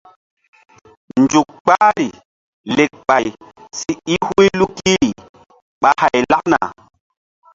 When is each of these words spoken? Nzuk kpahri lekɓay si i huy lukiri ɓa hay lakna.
Nzuk 1.21 1.47
kpahri 1.63 2.07
lekɓay 2.75 3.25
si 3.77 3.91
i 4.13 4.15
huy 4.27 4.47
lukiri 4.59 5.09
ɓa 5.81 5.89
hay 6.01 6.17
lakna. 6.31 6.59